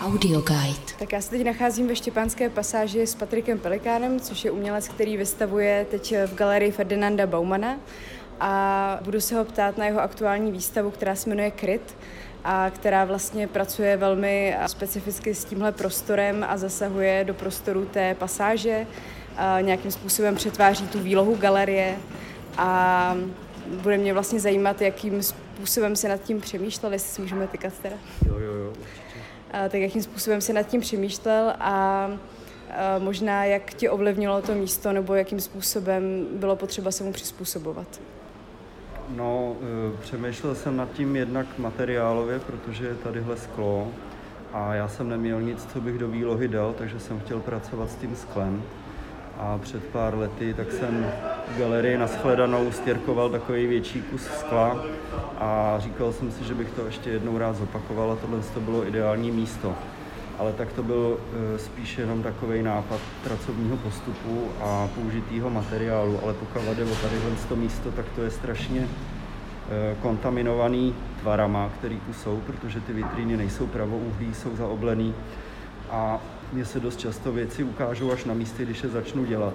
Audio 0.00 0.40
Guide. 0.40 0.92
Tak 0.98 1.12
já 1.12 1.20
se 1.20 1.30
teď 1.30 1.44
nacházím 1.44 1.88
ve 1.88 1.96
Štěpánské 1.96 2.50
pasáži 2.50 3.06
s 3.06 3.14
Patrikem 3.14 3.58
Pelikánem, 3.58 4.20
což 4.20 4.44
je 4.44 4.50
umělec, 4.50 4.88
který 4.88 5.16
vystavuje 5.16 5.86
teď 5.90 6.14
v 6.26 6.34
galerii 6.34 6.70
Ferdinanda 6.70 7.26
Baumana 7.26 7.76
a 8.40 9.00
budu 9.04 9.20
se 9.20 9.36
ho 9.36 9.44
ptát 9.44 9.78
na 9.78 9.86
jeho 9.86 10.00
aktuální 10.00 10.52
výstavu, 10.52 10.90
která 10.90 11.14
se 11.14 11.28
jmenuje 11.28 11.50
Kryt 11.50 11.96
a 12.44 12.70
která 12.70 13.04
vlastně 13.04 13.48
pracuje 13.48 13.96
velmi 13.96 14.56
specificky 14.66 15.34
s 15.34 15.44
tímhle 15.44 15.72
prostorem 15.72 16.46
a 16.48 16.56
zasahuje 16.56 17.24
do 17.24 17.34
prostoru 17.34 17.84
té 17.84 18.14
pasáže, 18.14 18.86
a 19.36 19.60
nějakým 19.60 19.90
způsobem 19.90 20.34
přetváří 20.34 20.86
tu 20.86 20.98
výlohu 20.98 21.36
galerie 21.36 21.96
a 22.58 23.16
bude 23.82 23.98
mě 23.98 24.12
vlastně 24.12 24.40
zajímat, 24.40 24.80
jakým 24.80 25.22
způsobem 25.22 25.45
se 25.94 26.08
nad 26.08 26.22
tím 26.22 26.40
přemýšlel, 26.40 26.92
jestli 26.92 27.08
si 27.08 27.22
můžeme 27.22 27.46
tykat 27.46 27.72
teda. 27.82 27.96
Jo, 28.28 28.38
jo, 28.38 28.52
jo, 28.54 28.72
A, 29.50 29.68
tak 29.68 29.80
jakým 29.80 30.02
způsobem 30.02 30.40
se 30.40 30.52
nad 30.52 30.62
tím 30.62 30.80
přemýšlel 30.80 31.54
a, 31.60 31.60
a 31.60 32.98
možná 32.98 33.44
jak 33.44 33.74
tě 33.74 33.90
ovlivnilo 33.90 34.42
to 34.42 34.54
místo, 34.54 34.92
nebo 34.92 35.14
jakým 35.14 35.40
způsobem 35.40 36.26
bylo 36.32 36.56
potřeba 36.56 36.90
se 36.90 37.04
mu 37.04 37.12
přizpůsobovat. 37.12 38.00
No, 39.08 39.56
e, 39.94 40.02
přemýšlel 40.02 40.54
jsem 40.54 40.76
nad 40.76 40.92
tím 40.92 41.16
jednak 41.16 41.58
materiálově, 41.58 42.38
protože 42.38 42.86
je 42.86 42.94
tadyhle 42.94 43.36
sklo 43.36 43.88
a 44.52 44.74
já 44.74 44.88
jsem 44.88 45.08
neměl 45.08 45.42
nic, 45.42 45.66
co 45.72 45.80
bych 45.80 45.98
do 45.98 46.08
výlohy 46.08 46.48
dal, 46.48 46.74
takže 46.78 47.00
jsem 47.00 47.20
chtěl 47.20 47.40
pracovat 47.40 47.90
s 47.90 47.94
tím 47.94 48.16
sklem. 48.16 48.62
A 49.38 49.58
před 49.58 49.84
pár 49.84 50.14
lety 50.14 50.54
tak 50.54 50.72
jsem 50.72 51.06
v 51.48 51.58
galerii 51.58 51.98
na 51.98 52.06
shledanou 52.06 52.72
stěrkoval 52.72 53.30
takový 53.30 53.66
větší 53.66 54.02
kus 54.02 54.22
skla 54.22 54.84
a 55.38 55.76
říkal 55.78 56.12
jsem 56.12 56.32
si, 56.32 56.44
že 56.44 56.54
bych 56.54 56.70
to 56.70 56.86
ještě 56.86 57.10
jednou 57.10 57.38
rád 57.38 57.56
zopakoval 57.56 58.12
a 58.12 58.16
tohle 58.16 58.40
to 58.54 58.60
bylo 58.60 58.86
ideální 58.86 59.30
místo. 59.30 59.74
Ale 60.38 60.52
tak 60.52 60.72
to 60.72 60.82
byl 60.82 61.18
e, 61.54 61.58
spíš 61.58 61.98
jenom 61.98 62.22
takový 62.22 62.62
nápad 62.62 63.00
pracovního 63.24 63.76
postupu 63.76 64.48
a 64.60 64.88
použitého 64.94 65.50
materiálu, 65.50 66.20
ale 66.22 66.34
pokud 66.34 66.62
jde 66.62 66.84
o 66.84 66.94
tadyhle 67.02 67.30
to 67.48 67.56
místo, 67.56 67.90
tak 67.92 68.06
to 68.14 68.22
je 68.22 68.30
strašně 68.30 68.80
e, 68.80 69.94
kontaminovaný 69.94 70.94
tvarama, 71.20 71.70
který 71.78 72.00
tu 72.00 72.12
jsou, 72.12 72.40
protože 72.46 72.80
ty 72.80 72.92
vitríny 72.92 73.36
nejsou 73.36 73.66
pravouhlí, 73.66 74.34
jsou 74.34 74.56
zaoblený 74.56 75.14
a 75.90 76.20
mně 76.52 76.64
se 76.64 76.80
dost 76.80 77.00
často 77.00 77.32
věci 77.32 77.64
ukážou 77.64 78.12
až 78.12 78.24
na 78.24 78.34
místě, 78.34 78.64
když 78.64 78.82
je 78.82 78.88
začnu 78.88 79.24
dělat. 79.24 79.54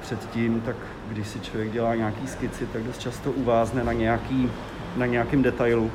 Předtím, 0.00 0.60
tak 0.60 0.76
když 1.08 1.28
si 1.28 1.40
člověk 1.40 1.72
dělá 1.72 1.94
nějaký 1.94 2.26
skici, 2.26 2.66
tak 2.72 2.82
dost 2.82 2.98
často 2.98 3.32
uvázne 3.32 3.84
na, 3.84 3.92
nějaký, 3.92 4.50
na 4.96 5.06
nějakým 5.06 5.42
detailu. 5.42 5.90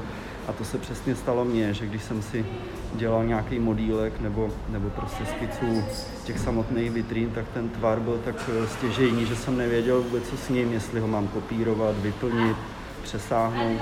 A 0.48 0.54
to 0.54 0.66
se 0.66 0.78
přesně 0.78 1.16
stalo 1.16 1.46
mně, 1.46 1.74
že 1.74 1.86
když 1.86 2.04
jsem 2.04 2.22
si 2.22 2.46
dělal 2.94 3.26
nějaký 3.26 3.60
modílek 3.60 4.20
nebo, 4.22 4.50
nebo 4.70 4.90
prostě 4.90 5.26
skicu 5.26 5.84
těch 6.26 6.40
samotných 6.40 6.92
vitrín, 6.92 7.30
tak 7.30 7.46
ten 7.54 7.70
tvar 7.70 8.00
byl 8.00 8.22
tak 8.26 8.36
eh, 8.64 8.68
stěžejní, 8.68 9.26
že 9.26 9.36
jsem 9.36 9.58
nevěděl 9.58 10.02
vůbec, 10.02 10.30
co 10.30 10.38
s 10.38 10.50
ním, 10.50 10.74
jestli 10.74 11.00
ho 11.00 11.08
mám 11.08 11.28
kopírovat, 11.28 11.96
vyplnit, 11.98 12.58
přesáhnout. 13.04 13.82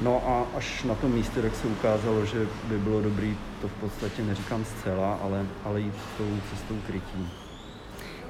No 0.00 0.22
a 0.28 0.46
až 0.56 0.82
na 0.82 0.94
tom 0.94 1.12
místě 1.12 1.42
tak 1.42 1.54
se 1.54 1.66
ukázalo, 1.66 2.24
že 2.24 2.46
by 2.64 2.78
bylo 2.78 3.00
dobré 3.00 3.34
to 3.60 3.68
v 3.68 3.72
podstatě 3.72 4.22
neříkám 4.22 4.64
zcela, 4.64 5.18
ale, 5.22 5.46
ale 5.64 5.80
jít 5.80 5.94
tou 6.18 6.28
cestou 6.50 6.74
krytí. 6.86 7.28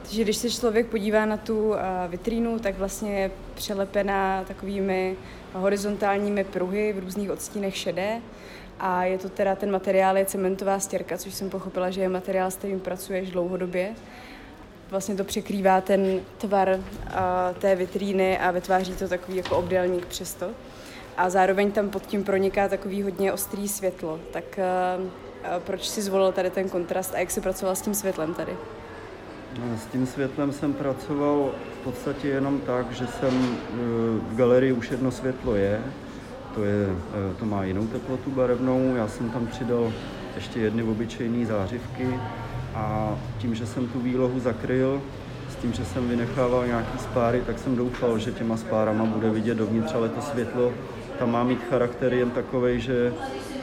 Takže 0.03 0.23
když 0.23 0.37
se 0.37 0.51
člověk 0.51 0.87
podívá 0.87 1.27
na 1.27 1.37
tu 1.37 1.75
vitrínu, 2.09 2.59
tak 2.59 2.79
vlastně 2.79 3.21
je 3.21 3.31
přelepená 3.55 4.45
takovými 4.45 5.17
horizontálními 5.53 6.45
pruhy 6.45 6.93
v 6.93 6.99
různých 6.99 7.31
odstínech 7.31 7.77
šedé. 7.77 8.21
A 8.81 9.05
je 9.05 9.19
to 9.19 9.29
teda, 9.29 9.57
ten 9.57 9.71
materiál 9.71 10.19
je 10.19 10.25
cementová 10.25 10.81
stěrka, 10.81 11.19
což 11.19 11.35
jsem 11.35 11.51
pochopila, 11.51 11.91
že 11.91 12.01
je 12.01 12.09
materiál, 12.09 12.51
s 12.51 12.57
kterým 12.57 12.81
pracuješ 12.81 13.31
dlouhodobě. 13.31 13.91
Vlastně 14.91 15.15
to 15.15 15.25
překrývá 15.25 15.81
ten 15.81 16.21
tvar 16.39 16.81
té 17.59 17.77
vitríny 17.77 18.39
a 18.39 18.51
vytváří 18.51 18.93
to 18.95 19.09
takový 19.09 19.37
jako 19.37 19.57
obdélník 19.57 20.07
přesto 20.07 20.51
a 21.19 21.31
zároveň 21.31 21.73
tam 21.73 21.89
pod 21.89 22.07
tím 22.07 22.25
proniká 22.25 22.69
takový 22.69 23.03
hodně 23.03 23.33
ostrý 23.33 23.69
světlo. 23.69 24.21
Tak 24.33 24.45
uh, 24.59 25.05
proč 25.59 25.89
si 25.89 26.03
zvolil 26.03 26.33
tady 26.33 26.51
ten 26.51 26.69
kontrast 26.69 27.15
a 27.15 27.19
jak 27.19 27.31
jsi 27.31 27.41
pracoval 27.41 27.77
s 27.77 27.81
tím 27.81 27.95
světlem 27.95 28.35
tady? 28.35 28.53
No, 29.61 29.79
s 29.79 29.87
tím 29.87 30.07
světlem 30.07 30.53
jsem 30.53 30.73
pracoval 30.73 31.51
v 31.81 31.85
podstatě 31.85 32.29
jenom 32.29 32.61
tak, 32.61 32.93
že 32.93 33.07
jsem 33.07 33.57
eh, 33.71 33.77
v 34.31 34.37
galerii 34.37 34.73
už 34.73 34.91
jedno 34.91 35.11
světlo 35.11 35.55
je, 35.55 35.81
to, 36.55 36.65
je, 36.65 36.87
eh, 36.89 37.35
to 37.39 37.45
má 37.45 37.65
jinou 37.65 37.87
teplotu 37.87 38.31
barevnou, 38.31 38.97
já 38.97 39.09
jsem 39.09 39.31
tam 39.31 39.47
přidal 39.47 39.93
ještě 40.35 40.61
jedny 40.61 40.83
obyčejné 40.83 41.47
zářivky 41.47 42.21
a 42.75 43.17
tím, 43.39 43.55
že 43.55 43.67
jsem 43.67 43.89
tu 43.89 44.01
výlohu 44.01 44.41
zakryl, 44.41 45.03
s 45.51 45.57
tím, 45.57 45.73
že 45.73 45.85
jsem 45.85 46.09
vynechával 46.09 46.67
nějaký 46.67 46.99
spáry, 46.99 47.43
tak 47.47 47.59
jsem 47.59 47.77
doufal, 47.77 48.19
že 48.19 48.33
těma 48.33 48.57
spárama 48.57 49.05
bude 49.05 49.31
vidět 49.31 49.59
dovnitř, 49.59 49.95
ale 49.95 50.09
to 50.09 50.23
světlo 50.23 50.73
tam 51.19 51.33
má 51.33 51.45
mít 51.45 51.65
charakter 51.71 52.15
jen 52.15 52.31
takový, 52.31 52.81
že, 52.81 53.15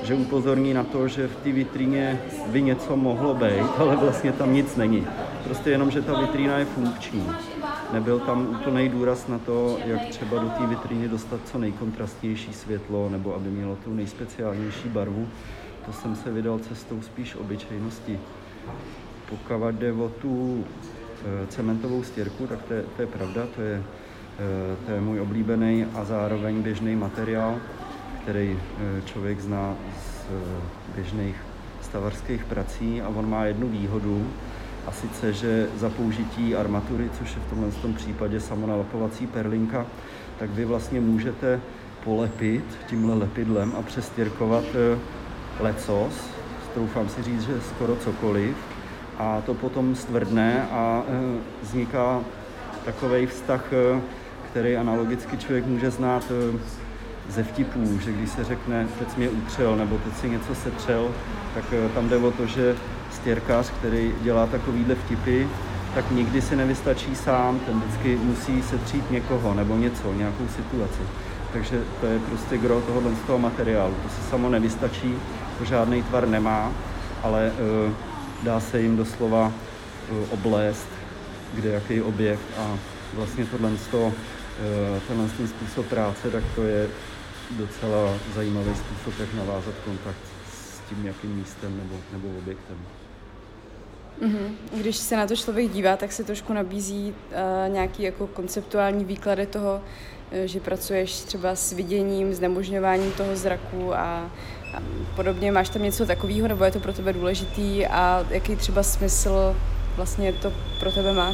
že 0.04 0.16
upozorní 0.16 0.74
na 0.74 0.84
to, 0.84 1.08
že 1.08 1.28
v 1.28 1.36
té 1.36 1.52
vitríně 1.52 2.22
by 2.48 2.62
něco 2.62 2.98
mohlo 2.98 3.34
být, 3.34 3.70
ale 3.78 3.96
vlastně 3.96 4.32
tam 4.32 4.54
nic 4.54 4.76
není. 4.76 5.08
Prostě 5.44 5.70
jenom, 5.70 5.92
že 5.92 6.02
ta 6.02 6.22
vitrína 6.22 6.58
je 6.58 6.66
funkční. 6.66 7.28
Nebyl 7.94 8.20
tam 8.20 8.48
úplný 8.48 8.90
důraz 8.90 9.28
na 9.28 9.40
to, 9.40 9.78
jak 9.86 10.06
třeba 10.06 10.38
do 10.38 10.50
té 10.50 10.68
vitríny 10.68 11.08
dostat 11.08 11.40
co 11.46 11.58
nejkontrastnější 11.58 12.54
světlo, 12.54 13.10
nebo 13.10 13.36
aby 13.36 13.50
mělo 13.50 13.76
tu 13.76 13.94
nejspeciálnější 13.94 14.90
barvu. 14.90 15.28
To 15.86 15.94
jsem 15.94 16.16
se 16.16 16.32
vydal 16.32 16.60
cestou 16.60 17.02
spíš 17.02 17.36
obyčejnosti. 17.36 18.20
Pokud 19.30 19.72
jde 19.72 19.94
o 19.94 20.10
tu 20.10 20.64
e, 21.44 21.48
cementovou 21.48 22.04
stěrku, 22.04 22.48
tak 22.48 22.64
to 22.64 22.74
je, 22.74 22.84
to 22.96 23.02
je 23.02 23.08
pravda, 23.08 23.48
to 23.56 23.62
je 23.62 23.84
Eh, 23.84 24.05
to 24.86 24.92
je 24.92 25.02
můj 25.02 25.20
oblíbený 25.20 25.86
a 25.94 26.06
zároveň 26.06 26.62
běžný 26.62 26.96
materiál, 26.96 27.56
který 28.26 28.60
eh, 28.60 29.02
člověk 29.06 29.40
zná 29.40 29.76
z 30.00 30.26
eh, 30.30 30.96
běžných 30.96 31.36
stavarských 31.82 32.46
prací 32.46 33.02
a 33.02 33.08
on 33.08 33.30
má 33.30 33.46
jednu 33.46 33.68
výhodu, 33.68 34.28
a 34.88 34.92
sice, 34.92 35.34
že 35.34 35.68
za 35.78 35.90
použití 35.90 36.56
armatury, 36.56 37.10
což 37.20 37.36
je 37.36 37.42
v 37.42 37.50
tomhle 37.50 37.72
tom 37.72 37.94
případě 37.94 38.40
samonalapovací 38.40 39.28
perlinka, 39.28 39.86
tak 40.40 40.50
vy 40.50 40.66
vlastně 40.66 41.02
můžete 41.02 41.62
polepit 42.04 42.64
tímhle 42.90 43.16
lepidlem 43.16 43.74
a 43.80 43.82
přestěrkovat 43.82 44.64
lecos, 45.60 46.14
troufám 46.74 47.10
si 47.10 47.24
říct, 47.24 47.42
že 47.42 47.62
skoro 47.62 47.96
cokoliv, 47.96 48.56
a 49.18 49.42
to 49.46 49.54
potom 49.54 49.96
stvrdne 49.96 50.68
a 50.72 51.04
vzniká 51.62 52.22
takový 52.86 53.26
vztah 53.26 53.74
který 54.56 54.78
analogicky 54.78 55.38
člověk 55.38 55.66
může 55.66 55.92
znát 55.92 56.24
eh, 56.32 56.60
ze 57.30 57.44
vtipů, 57.44 58.00
že 58.00 58.12
když 58.12 58.30
se 58.30 58.44
řekne, 58.44 58.88
teď 59.00 59.18
mě 59.18 59.30
utřel, 59.30 59.76
nebo 59.76 59.98
teď 59.98 60.18
si 60.18 60.30
něco 60.30 60.56
setřel, 60.56 61.12
tak 61.54 61.64
eh, 61.72 61.90
tam 61.90 62.10
jde 62.10 62.18
o 62.18 62.32
to, 62.32 62.46
že 62.46 62.76
stěrkař, 63.12 63.70
který 63.70 64.14
dělá 64.22 64.48
takovýhle 64.48 64.96
vtipy, 64.96 65.48
tak 65.96 66.12
nikdy 66.12 66.42
si 66.42 66.56
nevystačí 66.56 67.16
sám, 67.16 67.60
ten 67.60 67.80
vždycky 67.80 68.16
musí 68.16 68.62
setřít 68.62 69.12
někoho 69.12 69.54
nebo 69.54 69.78
něco, 69.78 70.14
nějakou 70.14 70.48
situaci. 70.48 71.02
Takže 71.54 71.82
to 72.02 72.06
je 72.06 72.20
prostě 72.20 72.58
gro 72.58 72.82
tohohle 72.82 73.12
z 73.16 73.28
toho 73.28 73.40
materiálu. 73.40 73.94
To 74.04 74.10
se 74.10 74.30
samo 74.30 74.50
nevystačí, 74.50 75.16
to 75.60 75.66
žádný 75.66 76.04
tvar 76.04 76.28
nemá, 76.28 76.72
ale 77.24 77.48
e, 77.48 77.52
dá 78.44 78.60
se 78.60 78.82
jim 78.82 78.98
doslova 78.98 79.52
oblést, 80.32 80.88
kde 81.54 81.70
jaký 81.70 82.02
objekt 82.02 82.42
a 82.60 82.78
vlastně 83.14 83.46
tohle 83.46 83.78
z 83.78 83.88
toho 83.88 84.12
Eh, 84.12 84.35
tenhle 85.08 85.30
ten 85.38 85.48
způsob 85.48 85.86
práce, 85.86 86.32
tak 86.32 86.44
to 86.56 86.64
je 86.64 86.88
docela 87.52 88.14
zajímavý 88.36 88.72
způsob, 88.76 89.20
jak 89.20 89.34
navázat 89.34 89.74
kontakt 89.86 90.18
s 90.52 90.90
tím 90.90 91.06
jakým 91.06 91.36
místem 91.36 91.78
nebo, 91.78 91.96
nebo 92.12 92.38
objektem. 92.38 92.78
Mm-hmm. 94.22 94.52
Když 94.74 94.98
se 94.98 95.18
na 95.18 95.28
to 95.28 95.36
člověk 95.36 95.72
dívá, 95.72 95.98
tak 95.98 96.12
se 96.12 96.24
trošku 96.24 96.54
nabízí 96.54 97.14
uh, 97.14 97.74
nějaký 97.74 98.04
jako 98.04 98.28
konceptuální 98.28 99.06
výklady 99.06 99.46
toho, 99.46 99.82
uh, 100.32 100.46
že 100.46 100.60
pracuješ 100.60 101.20
třeba 101.20 101.56
s 101.56 101.74
viděním, 101.74 102.34
znemožňováním 102.34 103.12
toho 103.12 103.36
zraku 103.36 103.96
a, 103.96 104.32
a 104.74 104.82
podobně. 105.16 105.52
Máš 105.52 105.70
tam 105.70 105.84
něco 105.84 106.06
takového, 106.06 106.48
nebo 106.48 106.64
je 106.64 106.72
to 106.72 106.80
pro 106.80 106.94
tebe 106.94 107.14
důležitý 107.14 107.88
a 107.88 108.26
jaký 108.30 108.56
třeba 108.56 108.84
smysl 108.84 109.56
vlastně 109.96 110.34
to 110.34 110.54
pro 110.80 110.92
tebe 110.92 111.14
má? 111.14 111.34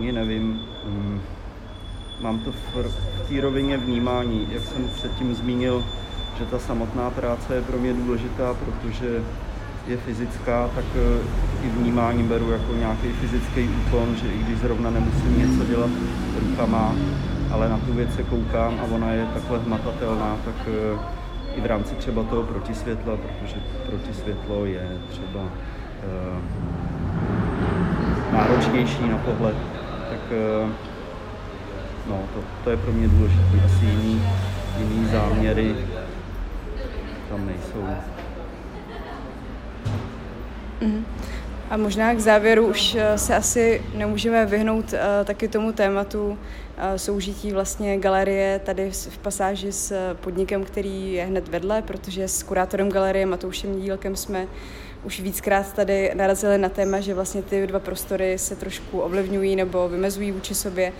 Ani 0.00 0.12
nevím. 0.12 0.60
Mm, 0.84 1.20
mám 2.20 2.38
to 2.38 2.52
v, 2.52 2.56
v 3.24 3.28
té 3.28 3.40
rovině 3.40 3.76
vnímání. 3.76 4.48
Jak 4.50 4.62
jsem 4.62 4.88
předtím 4.88 5.34
zmínil, 5.34 5.84
že 6.38 6.44
ta 6.44 6.58
samotná 6.58 7.10
práce 7.10 7.54
je 7.54 7.62
pro 7.62 7.78
mě 7.78 7.92
důležitá, 7.92 8.54
protože 8.54 9.22
je 9.86 9.96
fyzická, 9.96 10.70
tak 10.74 10.84
eh, 10.94 11.66
i 11.66 11.68
vnímání 11.68 12.22
beru 12.22 12.50
jako 12.50 12.74
nějaký 12.74 13.08
fyzický 13.08 13.68
úkon, 13.68 14.16
že 14.16 14.28
i 14.28 14.38
když 14.38 14.58
zrovna 14.58 14.90
nemusím 14.90 15.38
něco 15.38 15.64
dělat 15.70 15.90
rukama, 16.40 16.94
ale 17.52 17.68
na 17.68 17.78
tu 17.78 17.92
věc 17.92 18.14
se 18.14 18.22
koukám 18.22 18.80
a 18.80 18.94
ona 18.94 19.12
je 19.12 19.26
takhle 19.34 19.58
hmatatelná, 19.58 20.36
tak 20.44 20.54
eh, 20.68 20.98
i 21.56 21.60
v 21.60 21.66
rámci 21.66 21.94
třeba 21.94 22.22
toho 22.22 22.42
protisvětla, 22.42 23.16
protože 23.16 23.56
protisvětlo 23.86 24.64
je 24.64 24.88
třeba 25.10 25.40
uh, 25.40 26.40
náročnější 28.32 29.08
na 29.08 29.18
pohled, 29.18 29.56
no, 32.08 32.22
to, 32.34 32.40
to 32.64 32.70
je 32.70 32.76
pro 32.76 32.92
mě 32.92 33.08
důležité. 33.08 33.42
Asi 33.64 33.84
jiný, 33.84 34.22
jiný 34.78 35.08
záměry 35.12 35.74
tam 37.28 37.46
nejsou. 37.46 37.86
Mm. 40.80 41.04
A 41.70 41.76
možná 41.76 42.14
k 42.14 42.20
závěru 42.20 42.66
už 42.66 42.94
eh, 42.94 43.18
se 43.18 43.36
asi 43.36 43.82
nemůžeme 43.94 44.46
vyhnout 44.46 44.92
uh, 44.92 44.98
taky 45.24 45.48
tomu 45.48 45.72
tématu 45.72 46.38
soužití 46.96 47.52
vlastně 47.52 47.98
galerie 47.98 48.58
tady 48.58 48.90
v 48.90 49.18
pasáži 49.18 49.72
s 49.72 50.14
podnikem, 50.14 50.64
který 50.64 51.12
je 51.12 51.24
hned 51.24 51.48
vedle, 51.48 51.82
protože 51.82 52.28
s 52.28 52.42
kurátorem 52.42 52.88
galerie 52.88 53.26
Matoušem 53.26 53.80
Dílkem 53.80 54.16
jsme 54.16 54.46
už 55.04 55.20
víckrát 55.20 55.72
tady 55.72 56.12
narazili 56.14 56.58
na 56.58 56.68
téma, 56.68 57.00
že 57.00 57.14
vlastně 57.14 57.42
ty 57.42 57.66
dva 57.66 57.78
prostory 57.78 58.38
se 58.38 58.56
trošku 58.56 59.00
ovlivňují 59.00 59.56
nebo 59.56 59.88
vymezují 59.88 60.32
vůči 60.32 60.54
sobě. 60.54 60.92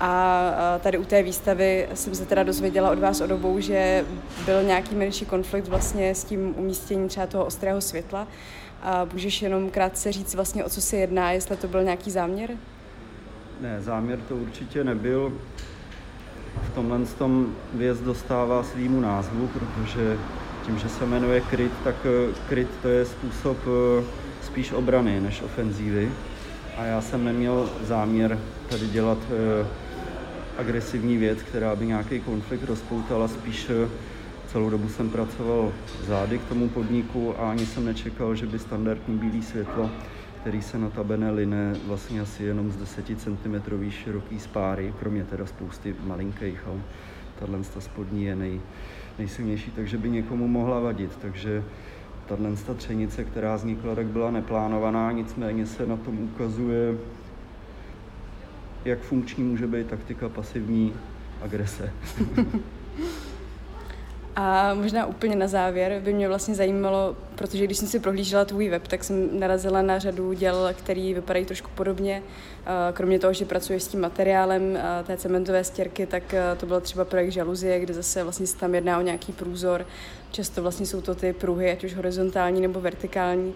A 0.00 0.52
tady 0.82 0.98
u 0.98 1.04
té 1.04 1.22
výstavy 1.22 1.88
jsem 1.94 2.14
se 2.14 2.26
teda 2.26 2.42
dozvěděla 2.42 2.90
od 2.90 2.98
vás 2.98 3.20
o 3.20 3.26
dobou, 3.26 3.60
že 3.60 4.04
byl 4.44 4.62
nějaký 4.62 4.94
menší 4.94 5.24
konflikt 5.24 5.68
vlastně 5.68 6.14
s 6.14 6.24
tím 6.24 6.54
umístěním 6.56 7.08
třeba 7.08 7.26
toho 7.26 7.44
ostrého 7.44 7.80
světla. 7.80 8.28
A 8.82 9.06
můžeš 9.12 9.42
jenom 9.42 9.70
krátce 9.70 10.12
říct 10.12 10.34
vlastně, 10.34 10.64
o 10.64 10.68
co 10.68 10.80
se 10.80 10.96
jedná, 10.96 11.32
jestli 11.32 11.56
to 11.56 11.68
byl 11.68 11.82
nějaký 11.82 12.10
záměr? 12.10 12.50
Ne, 13.60 13.80
záměr 13.80 14.18
to 14.28 14.36
určitě 14.36 14.84
nebyl. 14.84 15.32
V 16.70 16.74
tomhle 16.74 16.98
tom 17.18 17.54
věc 17.74 18.00
dostává 18.00 18.62
svýmu 18.62 19.00
názvu, 19.00 19.48
protože 19.48 20.18
tím, 20.66 20.78
že 20.78 20.88
se 20.88 21.06
jmenuje 21.06 21.40
kryt, 21.40 21.72
tak 21.84 21.94
eh, 22.04 22.34
kryt 22.48 22.68
to 22.82 22.88
je 22.88 23.04
způsob 23.04 23.58
eh, 23.66 24.04
spíš 24.42 24.72
obrany 24.72 25.20
než 25.20 25.42
ofenzívy. 25.42 26.12
A 26.76 26.84
já 26.84 27.00
jsem 27.00 27.24
neměl 27.24 27.70
záměr 27.82 28.38
tady 28.68 28.86
dělat 28.86 29.18
eh, 29.30 29.66
agresivní 30.58 31.16
věc, 31.16 31.42
která 31.42 31.76
by 31.76 31.86
nějaký 31.86 32.20
konflikt 32.20 32.64
rozpoutala, 32.64 33.28
spíš 33.28 33.70
celou 34.46 34.70
dobu 34.70 34.88
jsem 34.88 35.10
pracoval 35.10 35.72
zády 36.06 36.38
k 36.38 36.44
tomu 36.44 36.68
podniku 36.68 37.34
a 37.38 37.50
ani 37.50 37.66
jsem 37.66 37.84
nečekal, 37.84 38.34
že 38.34 38.46
by 38.46 38.58
standardní 38.58 39.18
bílé 39.18 39.42
světlo, 39.42 39.90
který 40.40 40.62
se 40.62 40.78
notabene 40.78 41.30
line 41.30 41.76
vlastně 41.86 42.20
asi 42.20 42.44
jenom 42.44 42.72
z 42.72 42.76
10 42.76 43.04
cm 43.20 43.90
široký 43.90 44.40
spáry, 44.40 44.94
kromě 44.98 45.24
teda 45.24 45.46
spousty 45.46 45.94
malinkých, 46.06 46.60
ale 46.66 46.80
tahle 47.38 47.58
spodní 47.64 48.24
je 48.24 48.36
nej, 48.36 48.60
nejsilnější, 49.18 49.70
takže 49.70 49.98
by 49.98 50.10
někomu 50.10 50.48
mohla 50.48 50.80
vadit. 50.80 51.18
Takže 51.22 51.64
tahle 52.28 52.50
třenice, 52.76 53.24
která 53.24 53.56
vznikla, 53.56 53.94
tak 53.94 54.06
byla 54.06 54.30
neplánovaná, 54.30 55.12
nicméně 55.12 55.66
se 55.66 55.86
na 55.86 55.96
tom 55.96 56.18
ukazuje, 56.18 56.94
jak 58.84 59.00
funkční 59.00 59.44
může 59.44 59.66
být 59.66 59.86
taktika 59.86 60.28
pasivní 60.28 60.92
agrese. 61.42 61.92
A 64.36 64.74
možná 64.74 65.06
úplně 65.06 65.36
na 65.36 65.48
závěr 65.48 66.00
by 66.00 66.12
mě 66.12 66.28
vlastně 66.28 66.54
zajímalo, 66.54 67.16
protože 67.34 67.64
když 67.64 67.78
jsem 67.78 67.88
si 67.88 68.00
prohlížela 68.00 68.44
tvůj 68.44 68.68
web, 68.68 68.86
tak 68.88 69.04
jsem 69.04 69.40
narazila 69.40 69.82
na 69.82 69.98
řadu 69.98 70.32
děl, 70.32 70.68
které 70.78 71.14
vypadají 71.14 71.44
trošku 71.44 71.70
podobně. 71.74 72.22
Kromě 72.92 73.18
toho, 73.18 73.32
že 73.32 73.44
pracuješ 73.44 73.82
s 73.82 73.88
tím 73.88 74.00
materiálem 74.00 74.78
té 75.06 75.16
cementové 75.16 75.64
stěrky, 75.64 76.06
tak 76.06 76.34
to 76.56 76.66
byl 76.66 76.80
třeba 76.80 77.04
projekt 77.04 77.32
žaluzie, 77.32 77.80
kde 77.80 77.94
zase 77.94 78.22
vlastně 78.22 78.46
se 78.46 78.56
tam 78.56 78.74
jedná 78.74 78.98
o 78.98 79.02
nějaký 79.02 79.32
průzor. 79.32 79.86
Často 80.30 80.62
vlastně 80.62 80.86
jsou 80.86 81.00
to 81.00 81.14
ty 81.14 81.32
pruhy, 81.32 81.72
ať 81.72 81.84
už 81.84 81.94
horizontální 81.94 82.60
nebo 82.60 82.80
vertikální. 82.80 83.54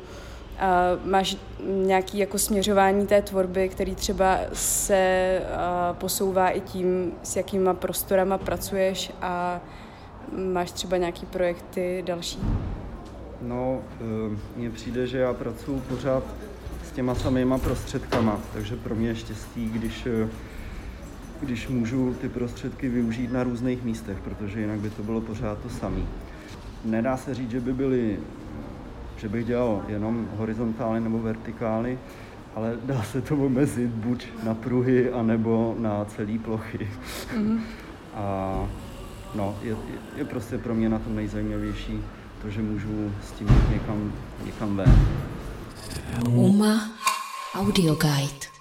A 0.58 0.82
máš 1.04 1.36
nějaký 1.66 2.18
jako 2.18 2.38
směřování 2.38 3.06
té 3.06 3.22
tvorby, 3.22 3.68
který 3.68 3.94
třeba 3.94 4.38
se 4.52 5.40
posouvá 5.92 6.48
i 6.48 6.60
tím, 6.60 7.12
s 7.22 7.36
jakýma 7.36 7.74
prostorama 7.74 8.38
pracuješ 8.38 9.12
a 9.22 9.60
Máš 10.52 10.72
třeba 10.72 10.96
nějaký 10.96 11.26
projekty 11.26 12.02
další? 12.06 12.38
No, 13.42 13.80
eh, 14.00 14.36
mně 14.56 14.70
přijde, 14.70 15.06
že 15.06 15.18
já 15.18 15.34
pracuji 15.34 15.80
pořád 15.80 16.22
s 16.84 16.90
těma 16.90 17.14
samýma 17.14 17.58
prostředkama, 17.58 18.38
takže 18.52 18.76
pro 18.76 18.94
mě 18.94 19.08
je 19.08 19.16
štěstí, 19.16 19.70
když, 19.70 20.06
eh, 20.06 20.28
když 21.40 21.68
můžu 21.68 22.14
ty 22.14 22.28
prostředky 22.28 22.88
využít 22.88 23.32
na 23.32 23.42
různých 23.42 23.82
místech, 23.82 24.18
protože 24.24 24.60
jinak 24.60 24.78
by 24.78 24.90
to 24.90 25.02
bylo 25.02 25.20
pořád 25.20 25.58
to 25.58 25.68
samé. 25.68 26.02
Nedá 26.84 27.16
se 27.16 27.34
říct, 27.34 27.50
že 27.50 27.60
by 27.60 27.72
byly, 27.72 28.18
že 29.16 29.28
bych 29.28 29.46
dělal 29.46 29.82
jenom 29.88 30.28
horizontálně 30.36 31.00
nebo 31.00 31.18
vertikály, 31.18 31.98
ale 32.54 32.76
dá 32.84 33.02
se 33.02 33.20
to 33.20 33.36
omezit 33.36 33.90
buď 33.90 34.26
na 34.44 34.54
pruhy, 34.54 35.12
anebo 35.12 35.76
na 35.78 36.04
celé 36.04 36.38
plochy. 36.38 36.88
Mm-hmm. 37.36 37.60
A 38.14 38.68
no, 39.34 39.56
je, 39.62 39.76
je 40.16 40.24
prostě 40.24 40.58
pro 40.58 40.74
mě 40.74 40.88
na 40.88 40.98
tom 40.98 41.16
nejzajímavější 41.16 42.00
to, 42.42 42.50
že 42.50 42.62
můžu 42.62 43.12
s 43.28 43.32
tím 43.32 43.48
někam, 43.72 44.12
někam 44.44 44.76
ven. 44.76 45.08
Uma 46.28 46.90
Audio 47.54 47.94
Guide 47.94 48.48